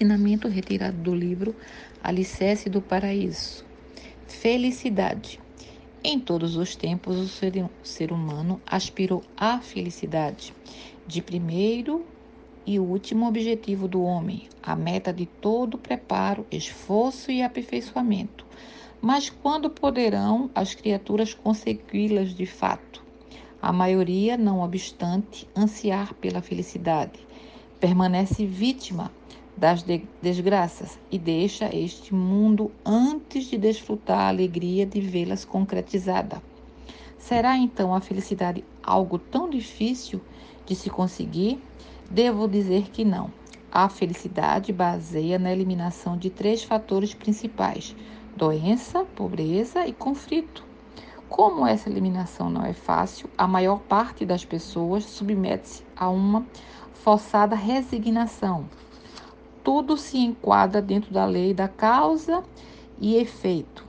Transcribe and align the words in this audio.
ensinamento 0.00 0.48
retirado 0.48 0.96
do 0.96 1.14
livro 1.14 1.54
Alicerce 2.02 2.70
do 2.70 2.80
Paraíso. 2.80 3.66
Felicidade. 4.26 5.38
Em 6.02 6.18
todos 6.18 6.56
os 6.56 6.74
tempos, 6.74 7.18
o 7.18 7.28
ser, 7.28 7.52
ser 7.82 8.10
humano 8.10 8.58
aspirou 8.66 9.22
à 9.36 9.60
felicidade. 9.60 10.54
De 11.06 11.20
primeiro 11.20 12.06
e 12.64 12.78
último 12.78 13.28
objetivo 13.28 13.86
do 13.86 14.02
homem, 14.02 14.48
a 14.62 14.74
meta 14.74 15.12
de 15.12 15.26
todo 15.26 15.76
preparo, 15.76 16.46
esforço 16.50 17.30
e 17.30 17.42
aperfeiçoamento. 17.42 18.46
Mas 19.02 19.28
quando 19.28 19.68
poderão 19.68 20.50
as 20.54 20.74
criaturas 20.74 21.34
consegui-las 21.34 22.34
de 22.34 22.46
fato? 22.46 23.04
A 23.60 23.70
maioria, 23.70 24.38
não 24.38 24.62
obstante 24.62 25.46
ansiar 25.54 26.14
pela 26.14 26.40
felicidade, 26.40 27.20
permanece 27.78 28.46
vítima 28.46 29.10
das 29.60 29.84
desgraças 30.22 30.98
e 31.10 31.18
deixa 31.18 31.68
este 31.76 32.14
mundo 32.14 32.72
antes 32.82 33.44
de 33.44 33.58
desfrutar 33.58 34.20
a 34.20 34.28
alegria 34.28 34.86
de 34.86 35.02
vê-las 35.02 35.44
concretizada. 35.44 36.42
Será 37.18 37.58
então 37.58 37.94
a 37.94 38.00
felicidade 38.00 38.64
algo 38.82 39.18
tão 39.18 39.50
difícil 39.50 40.18
de 40.64 40.74
se 40.74 40.88
conseguir? 40.88 41.62
Devo 42.10 42.48
dizer 42.48 42.84
que 42.90 43.04
não. 43.04 43.30
A 43.70 43.90
felicidade 43.90 44.72
baseia 44.72 45.38
na 45.38 45.52
eliminação 45.52 46.16
de 46.16 46.30
três 46.30 46.64
fatores 46.64 47.12
principais: 47.12 47.94
doença, 48.34 49.04
pobreza 49.14 49.86
e 49.86 49.92
conflito. 49.92 50.64
Como 51.28 51.66
essa 51.66 51.90
eliminação 51.90 52.48
não 52.48 52.64
é 52.64 52.72
fácil, 52.72 53.28
a 53.36 53.46
maior 53.46 53.78
parte 53.80 54.24
das 54.24 54.42
pessoas 54.42 55.04
submete-se 55.04 55.84
a 55.94 56.08
uma 56.08 56.46
forçada 56.94 57.54
resignação. 57.54 58.64
Tudo 59.62 59.96
se 59.96 60.18
enquadra 60.18 60.80
dentro 60.80 61.12
da 61.12 61.26
lei 61.26 61.52
da 61.52 61.68
causa 61.68 62.42
e 62.98 63.16
efeito, 63.16 63.84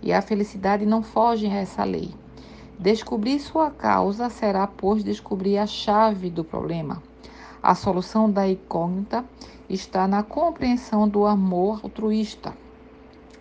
e 0.00 0.12
a 0.12 0.22
felicidade 0.22 0.86
não 0.86 1.02
foge 1.02 1.46
a 1.46 1.54
essa 1.54 1.82
lei. 1.84 2.14
Descobrir 2.78 3.40
sua 3.40 3.70
causa 3.70 4.30
será, 4.30 4.66
pois, 4.66 5.02
descobrir 5.02 5.58
a 5.58 5.66
chave 5.66 6.30
do 6.30 6.44
problema. 6.44 7.02
A 7.60 7.74
solução 7.74 8.30
da 8.30 8.48
incógnita 8.48 9.24
está 9.68 10.06
na 10.06 10.22
compreensão 10.22 11.08
do 11.08 11.26
amor 11.26 11.80
altruísta. 11.82 12.56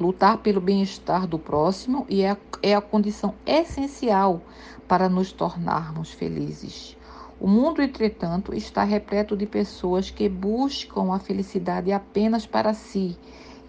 Lutar 0.00 0.38
pelo 0.38 0.60
bem-estar 0.60 1.26
do 1.26 1.38
próximo 1.38 2.06
é, 2.08 2.34
é 2.62 2.74
a 2.74 2.80
condição 2.80 3.34
essencial 3.44 4.40
para 4.88 5.08
nos 5.08 5.30
tornarmos 5.30 6.10
felizes. 6.10 6.97
O 7.40 7.46
mundo, 7.46 7.80
entretanto, 7.80 8.52
está 8.52 8.82
repleto 8.82 9.36
de 9.36 9.46
pessoas 9.46 10.10
que 10.10 10.28
buscam 10.28 11.14
a 11.14 11.20
felicidade 11.20 11.92
apenas 11.92 12.44
para 12.44 12.74
si, 12.74 13.16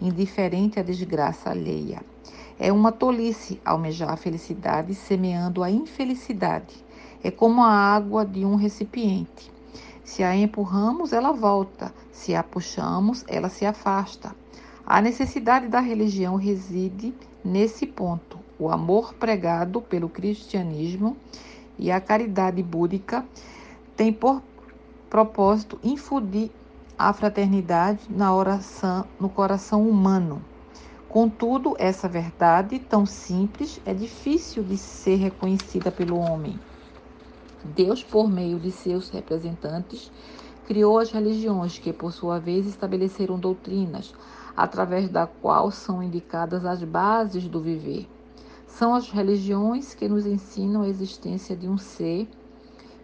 indiferente 0.01 0.79
à 0.79 0.83
desgraça 0.83 1.51
alheia. 1.51 2.01
É 2.57 2.73
uma 2.73 2.91
tolice 2.91 3.61
almejar 3.63 4.09
a 4.09 4.17
felicidade 4.17 4.95
semeando 4.95 5.61
a 5.61 5.69
infelicidade. 5.69 6.83
É 7.23 7.29
como 7.29 7.61
a 7.61 7.71
água 7.71 8.25
de 8.25 8.43
um 8.43 8.55
recipiente. 8.55 9.51
Se 10.03 10.23
a 10.23 10.35
empurramos, 10.35 11.13
ela 11.13 11.31
volta. 11.31 11.93
Se 12.11 12.33
a 12.33 12.41
puxamos, 12.41 13.23
ela 13.27 13.49
se 13.49 13.67
afasta. 13.67 14.35
A 14.83 14.99
necessidade 14.99 15.67
da 15.67 15.79
religião 15.79 16.37
reside 16.37 17.13
nesse 17.45 17.85
ponto. 17.85 18.39
O 18.57 18.69
amor 18.69 19.13
pregado 19.13 19.79
pelo 19.79 20.09
cristianismo 20.09 21.15
e 21.77 21.91
a 21.91 22.01
caridade 22.01 22.63
búdica 22.63 23.23
têm 23.99 24.13
por 24.13 24.41
propósito 25.09 25.77
infundir 25.83 26.49
a 26.97 27.11
fraternidade 27.11 27.99
na 28.09 28.33
oração, 28.33 29.03
no 29.19 29.27
coração 29.27 29.89
humano. 29.89 30.41
Contudo, 31.09 31.75
essa 31.77 32.07
verdade 32.07 32.79
tão 32.79 33.05
simples 33.05 33.81
é 33.85 33.93
difícil 33.93 34.63
de 34.63 34.77
ser 34.77 35.17
reconhecida 35.17 35.91
pelo 35.91 36.17
homem. 36.17 36.57
Deus, 37.75 38.01
por 38.01 38.29
meio 38.29 38.57
de 38.57 38.71
seus 38.71 39.09
representantes, 39.09 40.09
criou 40.65 40.97
as 40.97 41.11
religiões, 41.11 41.77
que 41.77 41.91
por 41.91 42.13
sua 42.13 42.39
vez 42.39 42.65
estabeleceram 42.67 43.37
doutrinas, 43.37 44.15
através 44.55 45.09
da 45.09 45.27
qual 45.27 45.71
são 45.71 46.01
indicadas 46.01 46.65
as 46.65 46.81
bases 46.85 47.49
do 47.49 47.59
viver. 47.59 48.07
São 48.65 48.95
as 48.95 49.09
religiões 49.09 49.93
que 49.93 50.07
nos 50.07 50.25
ensinam 50.25 50.83
a 50.83 50.87
existência 50.87 51.53
de 51.53 51.67
um 51.67 51.77
ser 51.77 52.29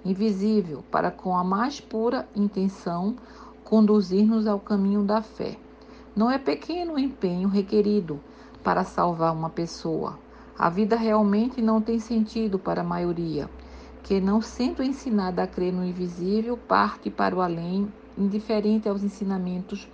invisível, 0.06 0.84
para 0.92 1.10
com 1.10 1.36
a 1.36 1.44
mais 1.44 1.82
pura 1.82 2.30
intenção 2.36 3.16
conduzir-nos 3.64 4.46
ao 4.46 4.60
caminho 4.60 5.04
da 5.04 5.22
fé. 5.22 5.58
Não 6.16 6.30
é 6.30 6.38
pequeno 6.38 6.94
o 6.94 7.00
empenho 7.00 7.50
requerido 7.50 8.20
para 8.64 8.84
salvar 8.84 9.34
uma 9.34 9.50
pessoa. 9.50 10.18
A 10.58 10.70
vida 10.70 10.96
realmente 10.96 11.62
não 11.62 11.82
tem 11.82 12.00
sentido 12.00 12.58
para 12.58 12.82
a 12.82 12.86
maioria 12.86 13.50
que, 14.04 14.22
não 14.22 14.40
sendo 14.40 14.84
ensinada 14.84 15.42
a 15.42 15.48
crer 15.48 15.74
no 15.74 15.84
invisível, 15.84 16.56
parte 16.56 17.10
para 17.10 17.36
o 17.36 17.42
além, 17.42 17.92
indiferente 18.16 18.88
aos 18.88 19.04
ensinamentos, 19.04 19.90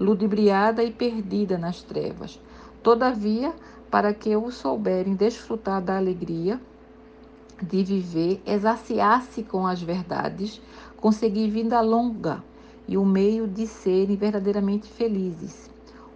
ludibriada 0.00 0.82
e 0.82 0.90
perdida 0.90 1.58
nas 1.58 1.82
trevas. 1.82 2.40
Todavia, 2.82 3.54
para 3.90 4.14
que 4.14 4.34
o 4.34 4.50
souberem 4.50 5.14
desfrutar 5.14 5.82
da 5.82 5.96
alegria 5.96 6.58
de 7.62 7.84
viver, 7.84 8.42
exaciar-se 8.44 9.42
com 9.42 9.66
as 9.66 9.80
verdades, 9.82 10.60
conseguir 10.96 11.50
vida 11.50 11.80
longa 11.80 12.42
e 12.86 12.96
o 12.96 13.04
meio 13.04 13.46
de 13.46 13.66
serem 13.66 14.16
verdadeiramente 14.16 14.88
felizes. 14.88 15.70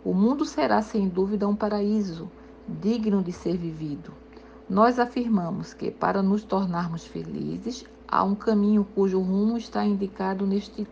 O 0.04 0.12
mundo 0.12 0.44
será, 0.44 0.82
sem 0.82 1.08
dúvida, 1.08 1.46
um 1.48 1.56
paraíso 1.56 2.30
digno 2.66 3.22
de 3.22 3.32
ser 3.32 3.56
vivido. 3.56 4.12
Nós 4.68 4.98
afirmamos 4.98 5.72
que, 5.72 5.90
para 5.90 6.22
nos 6.22 6.44
tornarmos 6.44 7.06
felizes, 7.06 7.84
há 8.06 8.22
um 8.22 8.34
caminho 8.34 8.86
cujo 8.94 9.20
rumo 9.20 9.56
está 9.56 9.84
indicado 9.84 10.46
neste 10.46 10.86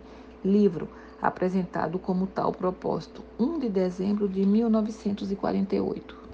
livro, 0.44 0.88
apresentado 1.20 1.98
como 1.98 2.26
tal 2.26 2.52
propósito, 2.52 3.22
1 3.38 3.58
de 3.58 3.68
dezembro 3.68 4.28
de 4.28 4.46
1948. 4.46 6.25